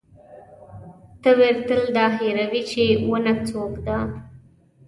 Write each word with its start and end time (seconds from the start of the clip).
تبر 1.23 1.55
تل 1.67 1.81
دا 1.97 2.05
هېروي 2.17 2.61
چې 2.71 2.83
ونه 3.07 3.33
څوک 3.47 3.73
ده. 3.85 3.97